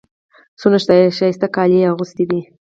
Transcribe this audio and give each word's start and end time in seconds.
څونه 0.59 0.77
ښایسته 1.17 1.47
کالي 1.55 1.77
يې 1.81 1.89
اغوستي 1.91 2.25
دي. 2.29 2.41